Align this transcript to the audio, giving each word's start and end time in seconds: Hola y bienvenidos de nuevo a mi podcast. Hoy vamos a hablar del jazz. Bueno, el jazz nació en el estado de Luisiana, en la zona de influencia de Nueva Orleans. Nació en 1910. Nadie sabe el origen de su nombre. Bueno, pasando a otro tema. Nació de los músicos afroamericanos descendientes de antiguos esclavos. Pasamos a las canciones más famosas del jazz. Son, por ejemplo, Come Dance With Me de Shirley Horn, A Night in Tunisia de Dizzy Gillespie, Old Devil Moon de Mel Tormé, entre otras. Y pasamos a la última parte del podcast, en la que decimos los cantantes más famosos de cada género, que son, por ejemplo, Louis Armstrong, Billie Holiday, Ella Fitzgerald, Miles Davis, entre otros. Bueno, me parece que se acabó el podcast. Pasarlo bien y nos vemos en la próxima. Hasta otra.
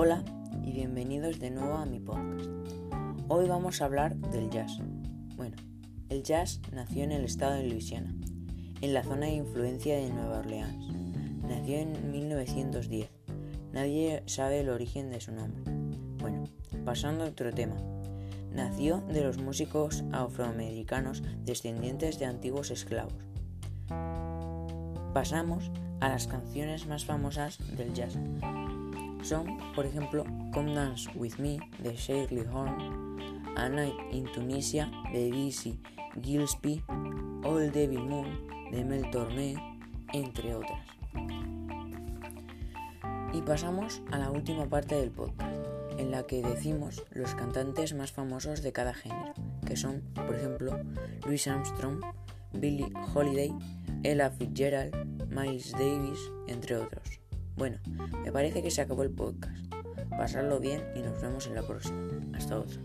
Hola 0.00 0.22
y 0.62 0.70
bienvenidos 0.70 1.40
de 1.40 1.50
nuevo 1.50 1.74
a 1.74 1.84
mi 1.84 1.98
podcast. 1.98 2.48
Hoy 3.26 3.48
vamos 3.48 3.82
a 3.82 3.86
hablar 3.86 4.14
del 4.14 4.48
jazz. 4.48 4.78
Bueno, 5.34 5.56
el 6.08 6.22
jazz 6.22 6.60
nació 6.72 7.02
en 7.02 7.10
el 7.10 7.24
estado 7.24 7.54
de 7.54 7.66
Luisiana, 7.68 8.14
en 8.80 8.94
la 8.94 9.02
zona 9.02 9.26
de 9.26 9.32
influencia 9.32 9.96
de 9.96 10.08
Nueva 10.10 10.38
Orleans. 10.38 10.86
Nació 11.42 11.78
en 11.78 12.12
1910. 12.12 13.10
Nadie 13.72 14.22
sabe 14.26 14.60
el 14.60 14.68
origen 14.68 15.10
de 15.10 15.20
su 15.20 15.32
nombre. 15.32 15.64
Bueno, 16.18 16.44
pasando 16.84 17.24
a 17.24 17.30
otro 17.30 17.52
tema. 17.52 17.74
Nació 18.52 18.98
de 19.08 19.24
los 19.24 19.38
músicos 19.38 20.04
afroamericanos 20.12 21.24
descendientes 21.44 22.20
de 22.20 22.26
antiguos 22.26 22.70
esclavos. 22.70 23.14
Pasamos 25.12 25.72
a 25.98 26.08
las 26.08 26.28
canciones 26.28 26.86
más 26.86 27.04
famosas 27.04 27.58
del 27.76 27.92
jazz. 27.94 28.16
Son, 29.28 29.58
por 29.74 29.84
ejemplo, 29.84 30.24
Come 30.54 30.74
Dance 30.74 31.10
With 31.14 31.34
Me 31.36 31.58
de 31.82 31.94
Shirley 31.94 32.46
Horn, 32.50 33.18
A 33.58 33.68
Night 33.68 33.92
in 34.10 34.24
Tunisia 34.32 34.90
de 35.12 35.30
Dizzy 35.30 35.78
Gillespie, 36.22 36.82
Old 37.44 37.72
Devil 37.72 38.00
Moon 38.00 38.70
de 38.70 38.82
Mel 38.86 39.10
Tormé, 39.10 39.54
entre 40.14 40.54
otras. 40.54 40.80
Y 43.34 43.42
pasamos 43.42 44.00
a 44.12 44.16
la 44.16 44.30
última 44.30 44.64
parte 44.66 44.94
del 44.94 45.10
podcast, 45.10 45.54
en 45.98 46.10
la 46.10 46.22
que 46.22 46.40
decimos 46.40 47.04
los 47.10 47.34
cantantes 47.34 47.92
más 47.92 48.12
famosos 48.12 48.62
de 48.62 48.72
cada 48.72 48.94
género, 48.94 49.34
que 49.66 49.76
son, 49.76 50.00
por 50.14 50.36
ejemplo, 50.36 50.80
Louis 51.26 51.46
Armstrong, 51.46 52.00
Billie 52.54 52.90
Holiday, 53.14 53.54
Ella 54.04 54.30
Fitzgerald, 54.30 54.94
Miles 55.28 55.72
Davis, 55.72 56.18
entre 56.46 56.78
otros. 56.78 57.27
Bueno, 57.58 57.78
me 58.24 58.30
parece 58.30 58.62
que 58.62 58.70
se 58.70 58.80
acabó 58.82 59.02
el 59.02 59.10
podcast. 59.10 59.58
Pasarlo 60.10 60.60
bien 60.60 60.80
y 60.94 61.00
nos 61.00 61.20
vemos 61.20 61.48
en 61.48 61.56
la 61.56 61.66
próxima. 61.66 62.08
Hasta 62.32 62.56
otra. 62.56 62.80